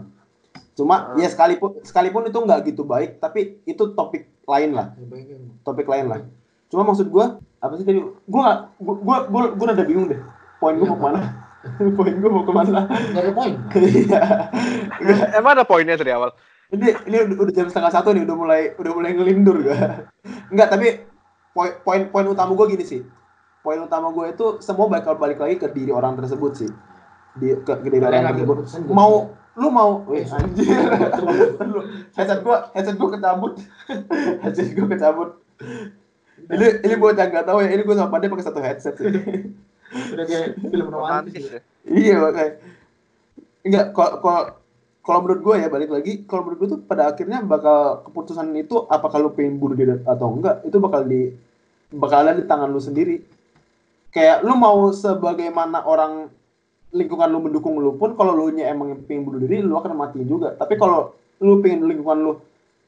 [0.74, 4.94] Cuma ya sekalipun sekalipun itu nggak gitu baik, tapi itu topik lain lah
[5.62, 6.20] topik lain lah.
[6.74, 8.02] Cuma maksud gua apa sih tadi?
[8.26, 10.20] Gua nggak, gua gua gua, gua rada bingung deh.
[10.58, 11.22] Poin gua mau ke mana?
[11.98, 12.80] Poin gua mau ke mana?
[12.90, 13.54] Nggak ada poin.
[14.98, 15.38] Iya.
[15.38, 16.34] Emang ada poinnya dari awal?
[16.68, 20.04] Ini ini udah, udah jam setengah satu nih, udah mulai udah mulai ngelindur gua.
[20.52, 20.88] Enggak, tapi
[21.56, 23.02] poin poin poin utama gua gini sih.
[23.64, 26.72] Poin utama gua itu semua bakal balik lagi ke diri orang tersebut sih.
[27.40, 28.56] Di ke, ke diri orang tersebut.
[28.68, 28.92] gitu.
[28.92, 30.70] Mau lu mau, wih anjir.
[31.64, 31.80] Lu,
[32.20, 33.54] headset gua, headset gua kecabut.
[34.44, 35.30] headset gua kecabut.
[36.48, 39.08] Ini ini buat yang nggak tahu ya, ini gua sama Pande pakai satu headset sih.
[39.88, 41.48] Udah kayak film romantis.
[41.48, 41.60] Ya.
[41.60, 41.60] ya.
[41.96, 42.54] iya makanya.
[43.64, 44.44] Enggak, kalau kalau
[45.08, 48.84] kalau menurut gue ya balik lagi, kalau menurut gue tuh pada akhirnya bakal keputusan itu
[48.92, 51.32] apakah lu pengen bunuh diri atau enggak, itu bakal di
[51.96, 53.24] bakal ada di tangan lu sendiri.
[54.12, 56.28] Kayak lu mau sebagaimana orang
[56.92, 60.28] lingkungan lu mendukung lu pun kalau lu nya emang pengen bunuh diri lu akan mati
[60.28, 60.60] juga.
[60.60, 62.32] Tapi kalau lu pengen lingkungan lu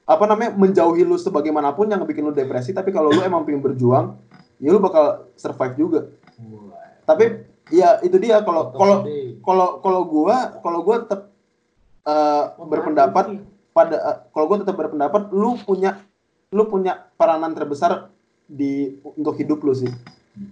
[0.03, 4.19] apa namanya menjauhi lu sebagaimanapun yang bikin lu depresi, tapi kalau lu emang pengen berjuang,
[4.59, 6.01] ya lu bakal survive juga.
[7.07, 9.07] Tapi ya itu dia kalau kalau
[9.39, 11.28] kalau kalau gua kalau gua tetap
[12.09, 13.25] eh, berpendapat
[13.69, 16.01] pada eh, kalau gua tetap berpendapat lu punya
[16.49, 18.09] lu punya peranan terbesar
[18.49, 19.91] di untuk hidup lu sih.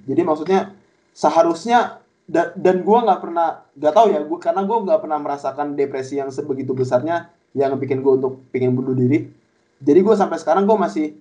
[0.05, 0.77] Jadi maksudnya
[1.17, 1.97] seharusnya
[2.29, 6.21] da- dan gua nggak pernah nggak tahu ya gua karena gua nggak pernah merasakan depresi
[6.21, 9.33] yang sebegitu besarnya yang bikin gua untuk pengen bunuh diri.
[9.81, 11.17] Jadi gua sampai sekarang gua masih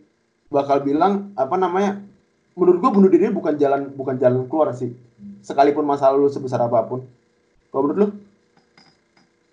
[0.52, 2.04] bakal bilang apa namanya
[2.52, 4.92] menurut gua bunuh diri bukan jalan bukan jalan keluar sih.
[5.40, 7.00] Sekalipun masa lalu sebesar apa pun.
[7.72, 8.08] Kalau menurut lu?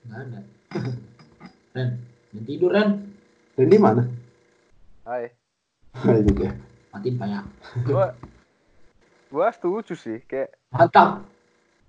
[0.04, 0.40] Nggak ada.
[0.74, 1.90] Ren,
[2.30, 2.90] jangan tidur Ren.
[3.54, 4.04] dan di mana
[5.04, 5.30] Hai.
[5.94, 6.52] itu dia
[6.90, 7.42] Matiin pak ya.
[7.84, 8.06] Gua
[9.28, 11.26] gua setuju sih kayak Mantap.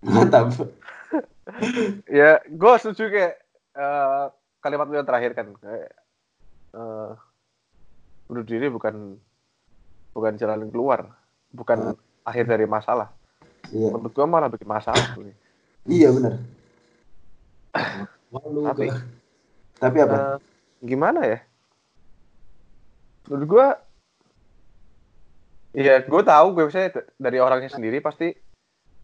[0.00, 0.48] mantap
[2.20, 3.34] ya gua setuju kayak
[3.74, 4.24] eh,
[4.58, 5.92] kalimat lu yang terakhir kan kayak
[6.72, 7.10] eh,
[8.24, 9.16] bunuh diri bukan
[10.10, 11.10] bukan jalan keluar,
[11.50, 11.92] bukan
[12.22, 13.12] akhir dari masalah.
[13.68, 15.04] iya Menurut gua malah bikin masalah.
[15.84, 16.40] iya benar
[18.34, 19.06] Wah, lu Tapi- ke-
[19.78, 20.36] tapi apa Eh,
[20.82, 21.38] gimana ya?
[23.24, 23.66] Menurut gua
[25.70, 28.30] Iya, gue tahu gue misalnya d- dari orangnya sendiri pasti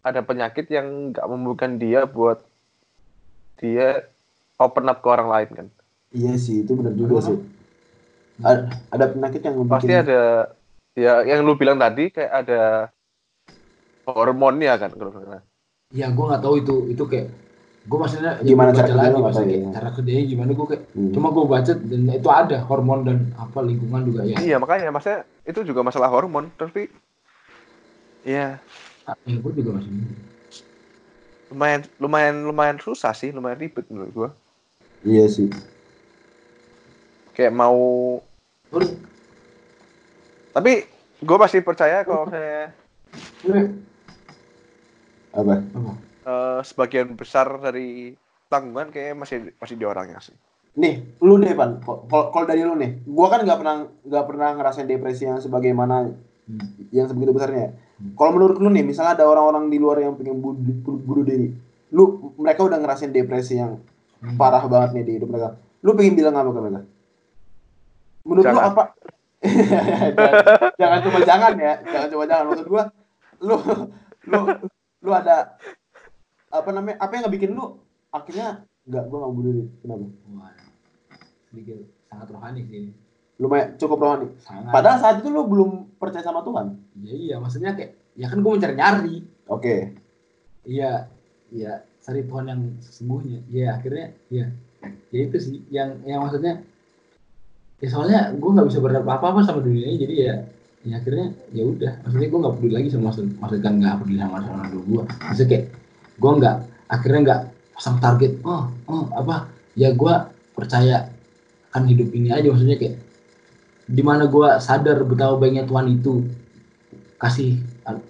[0.01, 2.39] ada penyakit yang nggak membutuhkan dia buat
[3.57, 4.07] dia
[4.55, 5.67] open up ke orang lain kan.
[6.11, 7.35] iya sih itu benar juga sih
[8.39, 10.21] ada, ada penyakit yang Pasti bikin- ada
[10.91, 12.61] ya yang lu bilang tadi kayak ada
[14.05, 15.43] hormonnya kan kalau nggak salah.
[15.91, 17.27] Ya gue nggak tahu itu itu kayak
[17.81, 19.69] gue maksudnya ya Gimana cara baca kerja lagi lo nggak maksudnya tahu ya.
[19.73, 21.11] cara kerjanya gimana gue kayak Hmm.
[21.11, 25.19] cuma gue baca dan itu ada hormon dan apa lingkungan juga ya Iya makanya maksudnya
[25.41, 26.93] itu juga masalah hormon tapi
[28.21, 28.61] ya
[29.25, 29.89] ya gue juga masih
[31.49, 34.29] lumayan lumayan lumayan susah sih lumayan ribet menurut gua
[35.01, 35.49] Iya sih.
[37.33, 38.21] kayak mau
[38.69, 38.93] terus
[40.51, 40.85] tapi
[41.17, 42.69] gue masih percaya kalau saya
[43.41, 43.59] gue
[45.33, 45.65] Apa?
[45.65, 45.91] apa
[46.21, 48.13] eh, sebagian besar dari
[48.47, 50.35] tanggungan kayak masih masih di orangnya sih
[50.71, 51.83] Nih, lu deh, Pan.
[52.07, 53.75] Kalau dari lu nih, gua kan nggak pernah
[54.07, 56.63] nggak pernah ngerasain depresi yang sebagaimana Hmm.
[56.89, 57.75] yang sebegitu besarnya.
[58.15, 60.57] Kalau menurut lu nih, misalnya ada orang-orang di luar yang pengen bunuh,
[61.03, 61.51] bunuh diri,
[61.91, 63.83] lu mereka udah ngerasain depresi yang
[64.23, 64.39] Hmm.
[64.39, 65.59] parah banget nih di hidup mereka.
[65.83, 66.81] Lu pengen bilang apa ke mereka?
[68.23, 68.71] Menurut lu Jangan.
[68.71, 68.83] apa?
[70.17, 70.33] jangan,
[70.77, 72.45] jangan cuma jangan ya, jangan cuma jangan.
[72.47, 72.83] Maksud gua,
[73.41, 73.55] lu
[74.23, 74.39] lu
[75.01, 75.35] lu ada
[76.51, 76.97] apa namanya?
[76.99, 77.79] Apa yang nggak bikin lu
[78.11, 79.69] akhirnya nggak gua nggak bunuh diri?
[79.81, 80.05] Kenapa?
[80.35, 80.53] Wah,
[81.49, 81.77] sedikit
[82.11, 82.91] sangat rohani sih ini.
[83.41, 84.27] Lumayan cukup rohani.
[84.43, 86.77] sangat Padahal saat itu lu belum percaya sama Tuhan.
[87.01, 89.15] ya iya maksudnya kayak ya kan gue mencari nyari
[89.47, 89.95] Oke.
[90.67, 91.07] iya
[91.51, 94.45] iya cari Tuhan yang sesungguhnya ya akhirnya ya
[95.13, 96.59] ya itu sih yang yang maksudnya
[97.81, 100.35] ya soalnya gue nggak bisa berharap apa apa sama dunia ini jadi ya
[100.81, 104.17] ya akhirnya ya udah maksudnya gue nggak peduli lagi sama maksud maksudnya kan nggak peduli
[104.17, 105.65] sama sama gue maksudnya kayak
[106.21, 106.55] gue nggak
[106.85, 107.41] akhirnya nggak
[107.73, 108.37] pasang target.
[108.45, 109.49] Oh oh apa?
[109.73, 110.13] Ya gue
[110.53, 111.09] percaya
[111.71, 112.99] akan hidup ini aja maksudnya kayak
[113.87, 116.27] di mana gue sadar betapa baiknya Tuhan itu
[117.15, 117.63] kasih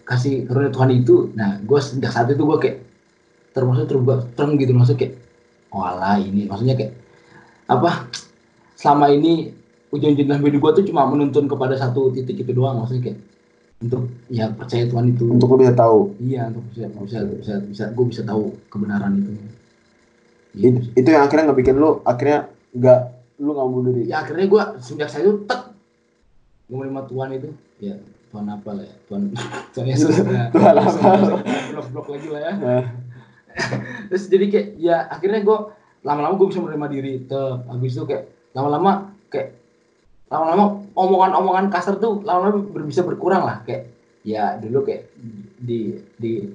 [0.04, 2.78] kasih karunia Tuhan itu nah gue sejak saat itu gue kayak
[3.54, 5.14] termasuk terbuka terang gitu maksudnya kayak
[5.72, 6.94] oh alah ini maksudnya kayak
[7.70, 8.10] apa?
[8.76, 9.54] Selama ini
[9.94, 13.20] ujian-ujian hidup gue tuh cuma menuntun kepada satu titik itu doang maksudnya kayak
[13.82, 15.26] untuk ya percaya Tuhan itu.
[15.26, 16.14] Untuk lu bisa tahu.
[16.22, 19.32] iya untuk bisa bisa bisa bisa gue bisa tahu kebenaran itu.
[20.52, 23.00] Itu, itu yang akhirnya nggak bikin lu akhirnya nggak
[23.42, 24.12] lu nggak bunuh diri.
[24.14, 25.74] ya akhirnya gue sejak saya itu tek
[26.70, 27.50] gue menerima Tuhan itu.
[27.82, 27.96] Ya
[28.30, 28.96] Tuhan apa lah ya?
[29.10, 29.22] Tuhan
[29.74, 30.14] Tuhan Yesus.
[30.22, 31.12] Ya Tuhan apa?
[31.74, 32.54] blok blok lagi lah ya.
[32.62, 32.86] Nah,
[34.14, 35.58] terus jadi kayak ya akhirnya gue
[36.06, 37.14] lama-lama gue bisa menerima diri.
[37.26, 39.61] Tuh habis itu kayak lama-lama kayak
[40.32, 43.92] lama-lama omongan-omongan kasar tuh lama-lama bisa berkurang lah kayak
[44.24, 45.12] ya dulu kayak
[45.60, 46.48] di di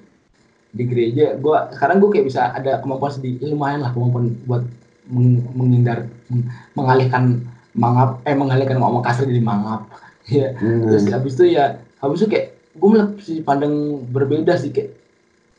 [0.73, 4.65] di gereja gue sekarang gue kayak bisa ada kemampuan sedikit ya lumayan lah kemampuan buat
[5.13, 7.45] meng- menghindar meng- mengalihkan
[7.77, 9.89] mangap eh mengalihkan ngomong kasar jadi mangap
[10.33, 11.13] ya terus hmm.
[11.13, 14.97] habis itu ya habis itu kayak gue melihat sih pandang berbeda sih kayak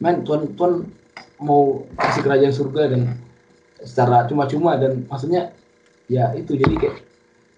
[0.01, 0.85] men tuan tuan
[1.37, 3.01] mau kasih kerajaan surga dan
[3.81, 5.53] secara cuma-cuma dan maksudnya
[6.09, 7.06] ya itu jadi kayak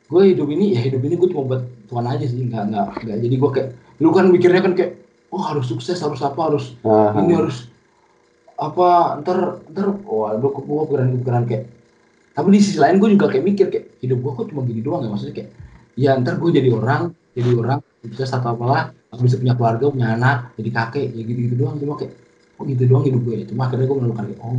[0.09, 3.17] gue hidup ini ya hidup ini gue cuma buat Tuhan aja sih nggak nggak nggak.
[3.21, 3.69] Jadi gue kayak
[4.01, 4.97] lu kan mikirnya kan kayak
[5.29, 7.69] oh harus sukses harus apa harus Nah, ini harus
[8.57, 11.63] apa ntar ntar wah lu gue pikiran pikiran kayak
[12.33, 15.05] tapi di sisi lain gue juga kayak mikir kayak hidup gue kok cuma gini doang
[15.05, 15.09] ya?
[15.13, 15.49] Maksudnya kayak
[15.93, 18.89] ya ntar gue jadi orang jadi orang bisa satu apalah
[19.21, 21.77] bisa punya keluarga punya anak jadi kakek ya gitu gitu doang.
[21.77, 22.17] Cuma kayak
[22.57, 23.45] oh gitu doang hidup gue ya?
[23.45, 24.53] Cuma akhirnya gue menemukan kayak oh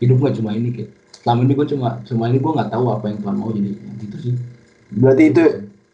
[0.00, 0.90] hidup gue cuma ini kayak.
[1.20, 4.16] Selama ini gue cuma cuma ini gue nggak tahu apa yang Tuhan mau jadi gitu
[4.22, 4.55] sih
[4.88, 5.42] berarti itu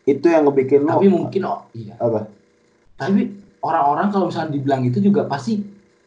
[0.04, 2.26] itu yang ngebikin lu tapi mungkin oh iya apa?
[2.94, 5.62] tapi orang-orang kalau misalnya dibilang itu juga pasti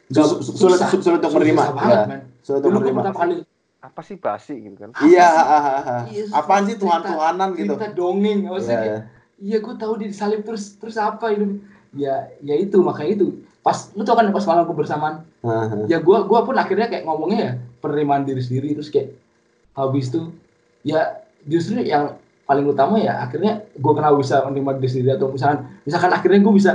[0.06, 1.02] Sul- sul- sulit susah.
[1.02, 1.64] sulit untuk menerima.
[1.74, 2.22] banget, Ya, men.
[2.40, 3.12] sulit untuk menerima.
[3.12, 3.36] kali
[3.82, 5.58] apa sih basi gitu kan Iya, Apa
[6.04, 6.12] sih?
[6.12, 7.74] Iya, apaan sih Tuhan-Tuhanan gitu?
[7.74, 8.82] cerita dongeng maksudnya Iya.
[8.84, 9.02] kayak,
[9.40, 11.58] iya gue tahu dia disalib terus terus apa hidup
[11.92, 13.28] ya ya itu makanya itu
[13.62, 15.86] pas lu tau kan pas malam kebersamaan ah.
[15.86, 19.16] ya gue gua pun akhirnya kayak ngomongnya ya penerimaan diri sendiri terus kayak
[19.72, 20.30] habis itu
[20.82, 22.14] ya justru yang
[22.46, 26.54] paling utama ya akhirnya gue kenapa bisa menerima diri sendiri atau misalkan misalkan akhirnya gue
[26.54, 26.72] bisa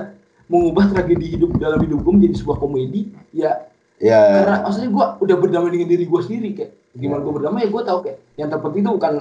[0.50, 3.66] mengubah tragedi hidup dalam hidup gue menjadi sebuah komedi ya
[4.00, 7.24] Ya, karena maksudnya gue udah berdamai dengan diri gue sendiri kayak gimana Ya.
[7.28, 9.12] gue berdamai ya gue tahu kayak yang terpenting itu bukan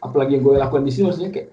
[0.00, 1.48] apalagi yang gue lakukan di sini maksudnya kayak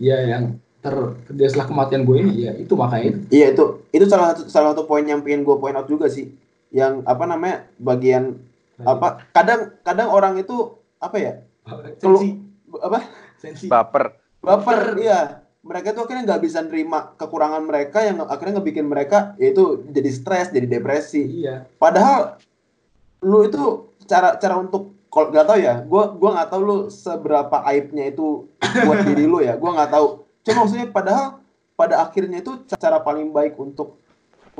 [0.00, 0.42] ya yang
[0.80, 0.94] ter
[1.28, 3.18] terjadi setelah kematian gue ini ya itu makanya itu.
[3.28, 6.32] Iya itu itu salah satu salah satu poin yang pengen gue point out juga sih.
[6.72, 8.40] Yang apa namanya bagian
[8.80, 10.56] apa kadang kadang orang itu
[10.96, 11.32] apa ya
[12.00, 12.24] Kalau-
[12.80, 12.98] apa
[13.44, 14.16] sensi baper.
[14.40, 15.44] Baper iya.
[15.64, 20.52] Mereka tuh akhirnya nggak bisa nerima kekurangan mereka yang akhirnya ngebikin mereka yaitu jadi stres
[20.52, 21.44] jadi depresi.
[21.44, 21.64] Iya.
[21.80, 22.36] Padahal
[23.24, 27.64] lu itu cara cara untuk kalau nggak tahu ya gua gua nggak tahu lu seberapa
[27.64, 28.44] aibnya itu
[28.84, 29.56] buat diri lu ya.
[29.56, 30.06] Gua nggak tahu.
[30.44, 31.40] Cuma maksudnya padahal
[31.80, 33.96] pada akhirnya itu cara paling baik untuk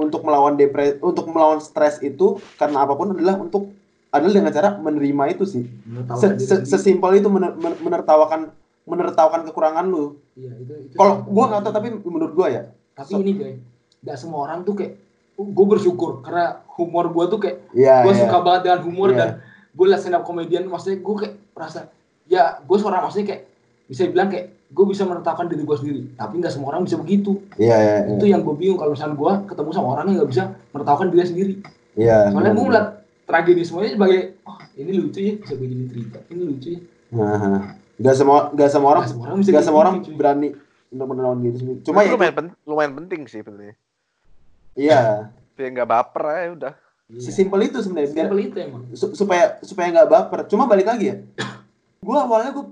[0.01, 3.77] untuk melawan depresi untuk melawan stres itu karena apa pun adalah untuk
[4.09, 5.69] adalah dengan cara menerima itu sih.
[6.17, 8.51] Se- se- sesimpel itu mener- mener- menertawakan
[8.85, 13.11] menertawakan kekurangan lu iya itu, itu kalau gua nggak tahu tapi menurut gua ya tapi
[13.11, 13.53] so- ini coy
[14.01, 15.01] nggak semua orang tuh kayak
[15.35, 18.21] gue bersyukur karena humor gue tuh kayak Iya, gue iya.
[18.23, 19.19] suka banget dengan humor Iya.
[19.19, 19.29] dan
[19.73, 21.91] gue liat stand up komedian maksudnya gue kayak merasa
[22.25, 23.43] ya gue seorang maksudnya kayak
[23.85, 27.43] bisa bilang kayak gue bisa menetapkan diri gue sendiri tapi nggak semua orang bisa begitu
[27.57, 28.15] Iya, iya, iya.
[28.15, 31.25] itu yang gue bingung kalau misalnya gue ketemu sama orang yang nggak bisa menetapkan diri
[31.25, 31.55] sendiri
[31.95, 32.19] Iya.
[32.31, 32.87] soalnya gue ngeliat
[33.25, 37.75] tragedi semuanya sebagai oh ini lucu ya bisa gue jadi cerita ini lucu ya Nah,
[37.95, 40.17] Gak semua gak semua orang Nggak semua orang gak semua orang gitu, cuy.
[40.17, 40.49] berani
[40.91, 41.79] untuk menolong diri sendiri.
[41.83, 43.75] Cuma ya lumayan, pen- lumayan penting sih sebenarnya.
[44.75, 45.01] iya,
[45.55, 46.75] Biar nggak baper aja udah.
[47.15, 50.39] sesimpel itu sebenarnya biar Simpel itu emang su- supaya supaya nggak baper.
[50.47, 51.17] Cuma balik lagi ya.
[52.05, 52.67] Gua awalnya gue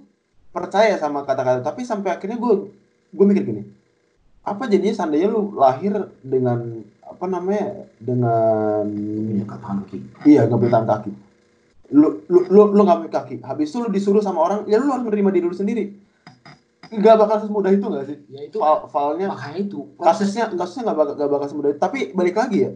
[0.48, 2.68] percaya sama kata-kata, tapi sampai akhirnya gue
[3.08, 3.62] gue mikir gini.
[4.42, 10.72] Apa jadinya seandainya lu lahir dengan apa namanya dengan punya kata kaki iya nggak punya
[10.72, 11.10] tangan kaki
[11.92, 14.88] lu lu lu lu nggak punya kaki habis itu lu disuruh sama orang ya lu
[14.88, 15.84] harus menerima diri lu sendiri
[16.92, 20.96] nggak bakal semudah itu nggak sih ya itu File filenya makanya itu kasusnya kasusnya nggak
[20.98, 22.70] bakal nggak bakal semudah itu tapi balik lagi ya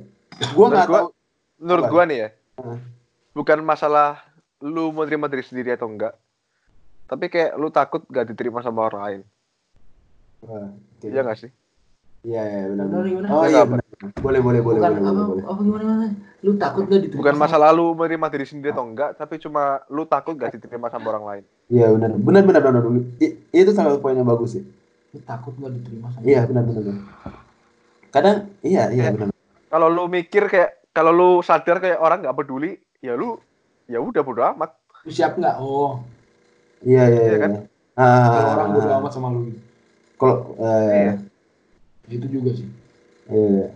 [0.52, 1.08] gua nggak tahu
[1.56, 1.92] Menurut Apa?
[1.92, 2.28] gua nih ya,
[2.60, 2.80] Hmm.
[3.32, 4.20] bukan masalah
[4.60, 6.12] lu mau terima diri sendiri atau enggak.
[7.08, 9.20] Tapi kayak lu takut gak diterima sama orang lain.
[10.44, 10.68] Wah.
[11.00, 11.50] Iya gak sih?
[12.26, 15.26] iya iya benar Benar, oh Iya, iya benar boleh boleh boleh bukan boleh apa, boleh,
[15.26, 15.44] boleh.
[15.46, 16.06] apa gimana gimana
[16.38, 20.04] lu takut gak diterima Bukan masalah lu menerima diri sendiri atau enggak, tapi cuma lu
[20.04, 21.44] takut gak diterima sama orang lain.
[21.66, 23.02] iya benar benar benar benar benar.
[23.18, 24.64] I- itu salah satu poin yang bagus sih
[25.10, 27.02] lu takut gak diterima sama iya benar benar benar.
[28.10, 29.12] kadang iya iya Iya.
[29.12, 29.28] benar
[29.66, 33.36] Kalau lu mikir kayak kalau lu sadar kayak orang nggak peduli, ya lu
[33.84, 34.76] ya udah bodo amat.
[35.02, 36.04] lu siap nggak oh
[36.80, 37.50] iya iya Iya iya kan?
[37.94, 39.40] Ah, kalau orang bodo amat sama lu
[40.14, 41.14] kalau eh, Iya.
[42.12, 42.68] itu juga sih
[43.26, 43.72] iya.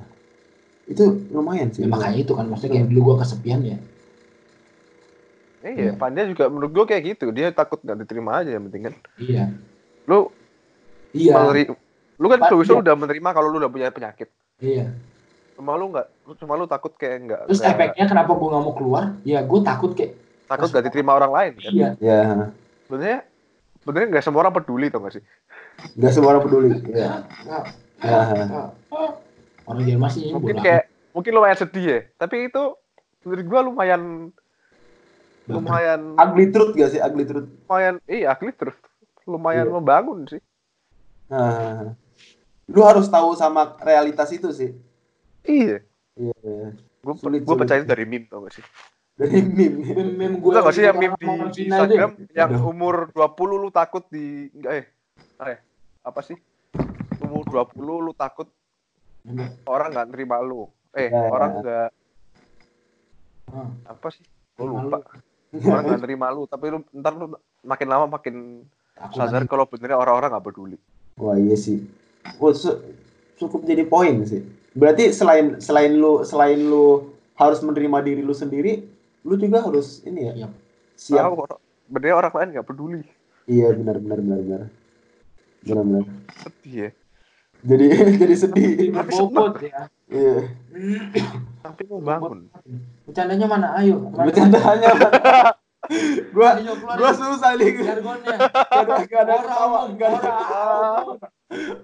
[0.90, 3.78] Itu lumayan sih ya, makanya itu kan maksudnya kayak dulu gua kesepian ya
[5.60, 5.92] Iya, Iya.
[5.92, 7.28] Panja juga menurut gua kayak gitu.
[7.30, 8.94] Dia takut nggak diterima aja yang penting kan.
[9.20, 9.44] iya
[10.08, 10.32] Lu
[11.12, 11.68] iya meneri-
[12.16, 12.80] lu kan iya.
[12.80, 14.32] udah menerima kalau lu udah punya penyakit.
[14.56, 14.88] iya
[15.52, 16.08] Cuma lu nggak,
[16.40, 19.60] cuma lu takut kayak nggak terus nggak- efeknya kenapa gua nggak mau keluar ya gua
[19.60, 20.16] takut kayak
[20.48, 21.70] takut nggak diterima orang lain kan.
[21.70, 22.20] iya ya
[22.88, 23.18] Sebenarnya
[23.78, 25.24] sebenarnya nggak semua orang peduli tau gak sih?
[25.92, 27.28] nggak semua orang peduli iya
[28.00, 28.72] Ya.
[29.70, 32.00] Orang Jerman sih Mungkin bodo kayak mungkin lumayan sedih ya.
[32.16, 32.62] Tapi itu
[33.22, 35.54] menurut gua lumayan amat.
[35.56, 38.76] lumayan ugly truth gak sih ugly truth lumayan iya akli terus
[39.24, 39.74] lumayan Iya.
[39.74, 40.38] membangun sih.
[41.26, 41.90] nah,
[42.66, 44.70] lu harus tahu sama realitas itu sih
[45.42, 45.82] Iya.
[46.14, 46.66] iya.
[47.00, 48.64] Gue gue percaya itu dari meme tau gak sih?
[49.16, 51.18] dari meme meme meme Gue gak sih yang meme
[51.50, 52.62] di Instagram itu yang Udah.
[52.64, 53.26] umur 20
[53.58, 54.86] lu takut di enggak eh
[55.42, 55.58] eh
[56.00, 56.38] apa sih?
[57.20, 58.46] Umur 20 lu takut?
[59.64, 60.66] Orang nggak nerima lu.
[60.92, 61.28] Eh, Ya, ya.
[61.28, 61.88] orang nggak
[63.50, 64.22] Ah, apa sih?
[64.56, 64.98] Nerima lupa.
[65.50, 69.96] Orang nggak nerima lu, tapi lu ntar lu makin lama makin takut sadar kalau benernya
[69.96, 70.76] orang-orang nggak peduli.
[71.16, 71.84] wah iya sih
[72.36, 72.80] Wah, su-
[73.36, 78.84] cukup jadi poin sih berarti selain selain lu selain lu harus menerima diri lu sendiri
[79.20, 80.52] lu juga harus ini ya Siap.
[80.94, 83.02] siap Tahu orang- benernya orang lain nggak peduli.
[83.44, 84.62] iya benar benar benar benar
[85.62, 86.04] benar benar
[86.38, 86.90] Sedih ya.
[87.60, 87.86] Jadi
[88.22, 88.90] jadi sedih.
[88.90, 90.36] Berbobot ya iya.
[91.60, 92.48] Tapi membangun.
[93.04, 93.66] bercandanya mana?
[93.76, 94.10] Ayo.
[94.10, 94.90] Mana- bercandanya
[96.34, 96.50] gua
[96.94, 98.36] gua susah nih jargonnya.
[99.06, 100.32] Gak ada Orang gak ada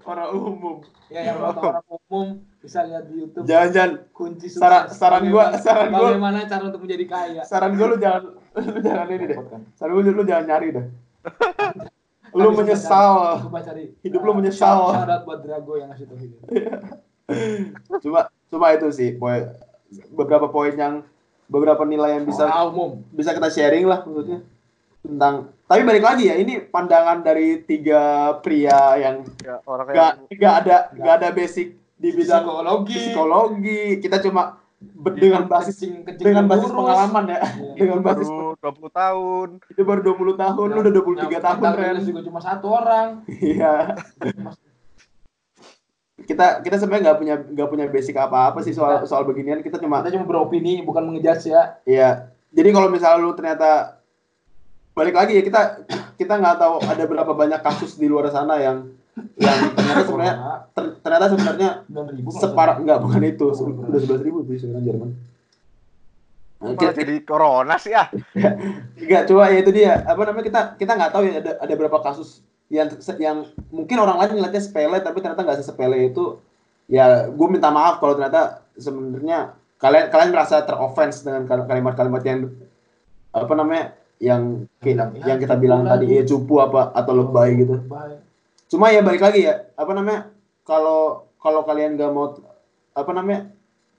[0.04, 0.76] orang umum.
[1.06, 2.26] Ya yang orang umum
[2.58, 3.44] bisa lihat di YouTube.
[3.44, 4.62] Jangan jangan kunci sukses.
[4.62, 7.42] Saran- saran gua- saran gua- bagaimana cara untuk menjadi kaya?
[7.42, 8.22] Saran gua lu jangan
[8.74, 9.38] lu jangan ini deh.
[9.38, 9.60] Kan?
[9.74, 10.86] saran gua lu jangan nyari deh
[12.38, 13.12] lu menyesal.
[13.32, 14.78] cari- coba cari Hidup lu Ah, menyesal.
[14.92, 16.38] out buat Drago yang ngasih tau video
[18.02, 19.50] cuma cuma itu sih poin
[20.12, 21.02] beberapa poin yang
[21.46, 22.90] beberapa nilai yang bisa Orang umum.
[23.10, 24.42] bisa kita sharing lah maksudnya
[24.98, 28.02] tentang tapi balik lagi ya ini pandangan dari tiga
[28.38, 32.94] pria yang Ya, orang gak yang gak ada gak ada basic di bidang psikologi.
[32.94, 33.82] psikologi.
[33.98, 34.60] Kita cuma
[35.14, 35.76] dengan basis
[36.16, 36.78] dengan basis lurus.
[36.78, 37.74] pengalaman ya Iya.
[37.80, 39.48] dengan basis baru 20 tahun.
[39.68, 43.74] itu baru 20 tahun lu udah 23 Yang tahun Ren juga cuma satu orang iya
[46.26, 49.76] kita kita sebenarnya nggak punya nggak punya basic apa apa sih soal soal beginian kita
[49.76, 52.10] cuma kita cuma beropini bukan mengejudge ya Iya.
[52.50, 54.00] Jadi kalau misalnya lu ternyata
[54.90, 55.60] balik lagi ya kita
[56.16, 58.96] kita nggak tahu ada berapa banyak kasus di luar sana yang
[59.36, 60.34] yang ternyata sebenarnya
[60.76, 61.70] ter- ternyata sebenarnya
[62.36, 65.10] separah enggak bukan itu udah sebelas ribu tuh sekarang Jerman.
[66.56, 68.08] Nah, Malah kita- jadi corona sih ah.
[69.00, 69.92] Enggak, coba ya itu dia.
[70.08, 72.40] Apa namanya kita kita nggak tahu ya ada ada berapa kasus
[72.72, 72.88] yang
[73.20, 76.40] yang mungkin orang lain ngeliatnya sepele tapi ternyata nggak sesepele itu.
[76.86, 82.48] Ya, gue minta maaf kalau ternyata sebenarnya kalian kalian merasa teroffense dengan kal- kalimat-kalimat yang
[83.36, 83.84] apa namanya
[84.16, 87.84] yang ya, yang kita bilang tadi ya cupu apa atau lebay gitu.
[88.66, 90.30] Cuma ya balik lagi ya apa namanya
[90.66, 92.34] kalau kalau kalian nggak mau
[92.96, 93.50] apa namanya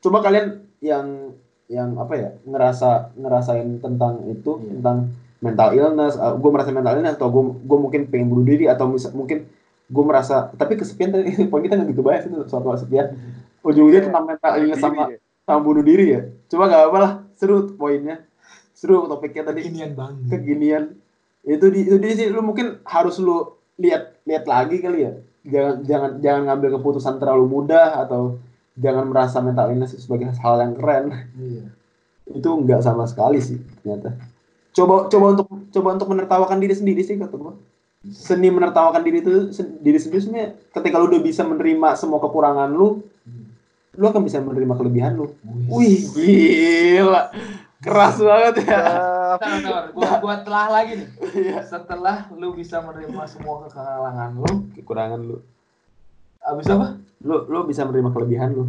[0.03, 1.31] coba kalian yang
[1.67, 4.79] yang apa ya ngerasa ngerasain tentang itu Iya.
[4.79, 4.97] tentang
[5.37, 9.13] mental illness gue merasa mental illness atau gue gue mungkin pengen bunuh diri atau misal
[9.13, 9.45] mungkin
[9.87, 13.15] gue merasa tapi kesepian tadi poin kita nggak gitu bahas itu suatu kesepian.
[13.63, 16.21] Ujung-ujungnya tentang mental illness sama Diri, sama bunuh diri ya.
[16.47, 18.23] Coba gak apa lah seru poinnya.
[18.71, 19.67] Seru topiknya tadi.
[19.67, 20.23] Kekinian banget.
[20.31, 20.83] keginian
[21.47, 25.13] itu di itu di sih lu mungkin harus lu lihat lihat lagi kali ya.
[25.47, 28.35] Jangan jangan jangan ngambil keputusan terlalu mudah atau
[28.75, 31.05] jangan merasa mental illness sebagai hal yang keren.
[31.39, 31.65] Iya.
[32.27, 34.19] itu enggak sama sekali sih ternyata.
[34.75, 37.55] Coba coba untuk coba untuk menertawakan diri sendiri sih kata gua.
[38.03, 39.47] Seni menertawakan diri itu
[39.79, 42.99] diri sendiri sebenarnya ketika lu udah bisa menerima semua kekurangan lu
[43.97, 45.31] lu akan bisa menerima kelebihan lu.
[45.71, 46.03] Wih.
[46.11, 47.31] Gila.
[47.79, 49.83] Keras banget ya Bentar, bentar.
[49.93, 51.09] Gua, gua telah lagi nih.
[51.37, 51.61] Iya.
[51.61, 55.37] Setelah lu bisa menerima semua kekalahan lu, kekurangan lu
[56.47, 56.87] abis apa?
[57.25, 58.65] lu lu bisa menerima kelebihan lu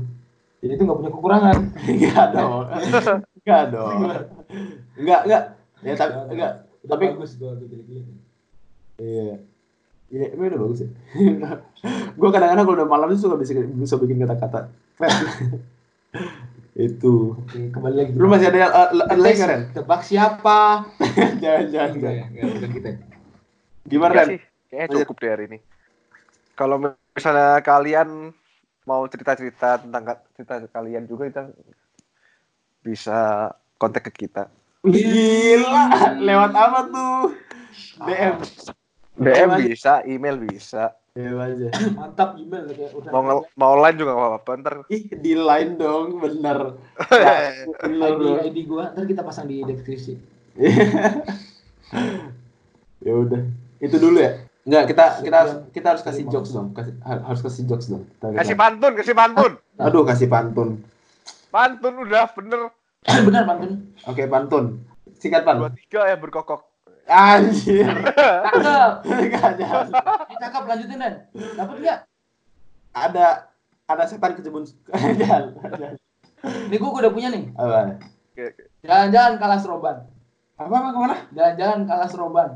[0.59, 1.57] Jadi itu nggak punya kekurangan.
[1.87, 2.67] enggak dong
[3.39, 3.99] enggak dong
[4.99, 5.43] enggak enggak
[5.87, 6.53] ya tapi enggak
[6.89, 8.03] tapi bagus gua gila-gila.
[8.99, 9.39] iya
[10.09, 10.91] Iya, emang udah bagus ya.
[12.19, 14.73] gue kadang-kadang kalau udah malam tuh suka bisa bisa bikin kata-kata.
[16.79, 17.35] itu.
[17.35, 18.11] Oke, kembali lagi.
[18.15, 19.63] Lu masih ada uh, ada lagi Ren?
[19.75, 20.87] Tebak siapa?
[21.43, 21.91] Jangan jangan.
[21.99, 22.89] Enggak ya, bukan kita.
[23.91, 24.27] Gimana Ren?
[24.31, 25.59] sih, kayaknya cukup deh hari ini.
[26.55, 26.77] Kalau
[27.15, 28.31] misalnya kalian
[28.87, 31.43] mau cerita-cerita tentang cerita kalian juga kita
[32.87, 34.47] bisa kontak ke kita.
[34.87, 37.21] Gila, lewat apa tuh?
[38.07, 38.35] DM.
[39.19, 39.67] DM aja.
[39.67, 40.95] bisa, email bisa.
[41.19, 41.67] DM aja.
[41.99, 43.11] Mantap email kayak udah.
[43.11, 44.51] Mau mau online juga nggak apa-apa.
[44.63, 46.79] Ntar Ih, di line dong, bener.
[47.83, 48.55] Bener ID.
[48.55, 50.15] ID gua ntar kita pasang di deskripsi.
[53.07, 53.43] ya udah,
[53.83, 54.47] itu dulu ya.
[54.63, 56.71] Enggak, kita kita harus kita harus kasih jokes dong.
[56.77, 58.05] Kasih, ha- harus kasih jokes dong.
[58.05, 59.53] Kita- kita- kasih pantun, kasih pantun.
[59.81, 60.69] Aduh, kasih pantun.
[61.49, 62.61] Pantun udah bener.
[63.27, 63.71] Benar pantun.
[64.05, 64.65] Oke, pantun.
[65.19, 65.57] Singkat pan.
[65.59, 66.68] Dua tiga ya berkokok.
[67.09, 67.89] Anjir.
[67.89, 68.93] Cakep.
[69.09, 69.69] Enggak ada.
[70.29, 71.15] Cakep lanjutin Dan.
[71.57, 71.99] Dapat enggak?
[72.93, 73.27] Ada
[73.89, 74.69] ada setan kejebun.
[74.93, 75.57] Jangan.
[75.81, 75.97] jangan.
[76.69, 77.49] Nih gua udah punya nih.
[77.57, 77.97] Apa?
[78.85, 79.97] Jalan-jalan kalah seroban.
[80.61, 81.17] Apa apa ke mana?
[81.33, 82.49] Jalan-jalan kalah seroban.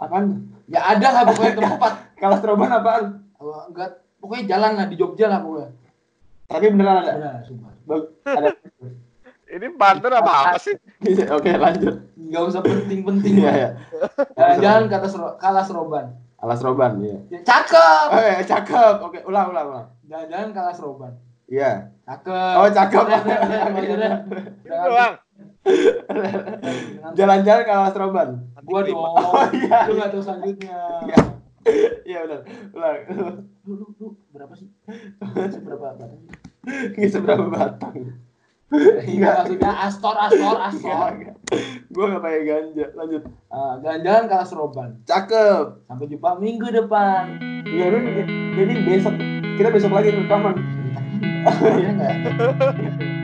[0.00, 0.24] Apaan?
[0.66, 1.92] Ya ada lah pokoknya tempat.
[2.20, 3.04] Kalau stroban apaan?
[3.40, 5.70] Oh, enggak, pokoknya jalan lah di Jogja lah pokoknya.
[6.50, 7.12] Tapi beneran ada.
[7.16, 7.72] Benar, sumpah.
[7.88, 8.48] Bag- ada.
[9.50, 10.74] Ini pantun apa apa sih?
[11.28, 11.94] Oke, lanjut.
[12.14, 13.42] Enggak usah penting-penting.
[13.42, 13.68] Iya, ya.
[14.38, 16.06] Jalan-jalan kata sero, kalah seroban.
[16.40, 17.18] Alas roban, iya.
[17.28, 18.06] Ya, cakep.
[18.16, 18.94] Eh, cakep.
[19.04, 19.86] Oke, ulang, ulang, ulang.
[20.08, 21.12] Jalan-jalan kalah seroban.
[21.44, 21.90] Iya.
[22.06, 22.54] Cakep.
[22.56, 23.04] Oh, cakep.
[24.64, 25.14] Doang.
[25.60, 28.28] Dengan- Jalan-jalan ke alas roban.
[28.62, 28.96] Gua dong.
[28.96, 29.78] Oh, iya.
[29.84, 30.78] Lu enggak tahu selanjutnya.
[31.04, 31.18] Iya.
[32.06, 32.40] Iya, benar.
[32.72, 32.96] Ulang.
[33.66, 34.68] Lu, lu, lu berapa sih?
[35.50, 36.12] Seberapa batang?
[36.96, 38.16] Ini seberapa batang?
[39.10, 41.10] Iya, maksudnya astor, astor, astor.
[41.90, 42.86] Gue gak pakai ganja.
[42.94, 43.22] Lanjut.
[43.50, 44.90] Ah, Jalan-jalan kalah seroban.
[45.02, 45.90] Cakep.
[45.90, 47.34] Sampai jumpa minggu depan.
[47.66, 47.98] Iya, lu
[48.54, 49.14] jadi besok
[49.58, 50.54] kita besok lagi rekaman.
[51.40, 52.14] Iya enggak?